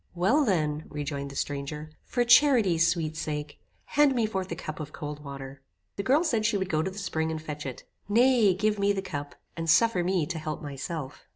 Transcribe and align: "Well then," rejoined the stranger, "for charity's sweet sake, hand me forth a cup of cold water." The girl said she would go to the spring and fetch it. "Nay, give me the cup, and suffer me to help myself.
"Well 0.15 0.43
then," 0.43 0.85
rejoined 0.89 1.29
the 1.29 1.35
stranger, 1.35 1.91
"for 2.05 2.23
charity's 2.25 2.87
sweet 2.87 3.15
sake, 3.15 3.59
hand 3.85 4.15
me 4.15 4.25
forth 4.25 4.51
a 4.51 4.55
cup 4.55 4.79
of 4.79 4.91
cold 4.91 5.23
water." 5.23 5.61
The 5.95 6.01
girl 6.01 6.23
said 6.23 6.43
she 6.43 6.57
would 6.57 6.71
go 6.71 6.81
to 6.81 6.89
the 6.89 6.97
spring 6.97 7.29
and 7.29 7.39
fetch 7.39 7.67
it. 7.67 7.83
"Nay, 8.09 8.55
give 8.55 8.79
me 8.79 8.93
the 8.93 9.03
cup, 9.03 9.35
and 9.55 9.69
suffer 9.69 10.03
me 10.03 10.25
to 10.25 10.39
help 10.39 10.59
myself. 10.59 11.27